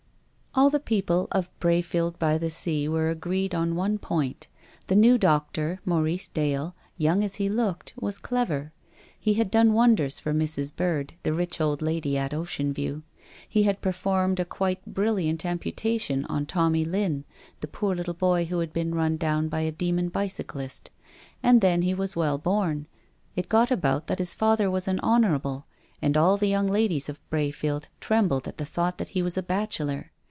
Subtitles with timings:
[0.53, 4.49] All the people of Brayfield by the sea were agreed on one point.
[4.87, 8.73] The new doctor, Maurice Dale, young as he looked, was clever.
[9.17, 10.75] He had done wonders for Mrs.
[10.75, 13.03] Bird, the rich old lady at Ocean View.
[13.47, 17.23] He had performed a quite brilliant amputation on Tommy Lync,
[17.61, 20.91] the poor little boy who had been run down by a demon bicyclist.
[21.41, 22.87] And then he was well born.
[23.37, 25.65] It got about that his father was an Honourable,
[26.01, 29.41] and all the young ladies of Brayfield trembled at the thought that he was a
[29.43, 30.11] bachelor.